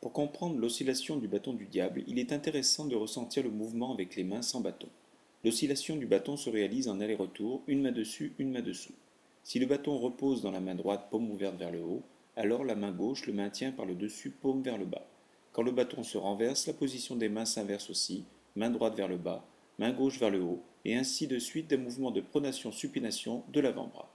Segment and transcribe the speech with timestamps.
[0.00, 4.14] Pour comprendre l'oscillation du bâton du diable, il est intéressant de ressentir le mouvement avec
[4.14, 4.88] les mains sans bâton.
[5.44, 8.92] L'oscillation du bâton se réalise en aller-retour, une main dessus, une main dessous.
[9.42, 12.02] Si le bâton repose dans la main droite, paume ouverte vers le haut,
[12.36, 15.04] alors la main gauche le maintient par le dessus, paume vers le bas.
[15.52, 18.24] Quand le bâton se renverse, la position des mains s'inverse aussi,
[18.54, 19.44] main droite vers le bas,
[19.80, 24.12] main gauche vers le haut, et ainsi de suite des mouvements de pronation-supination de l'avant-bras.